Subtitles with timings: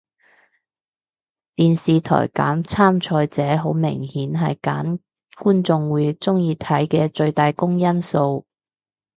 [1.57, 4.99] 電視台揀參賽者好明顯係揀
[5.37, 8.47] 觀眾會鍾意睇嘅最大公因數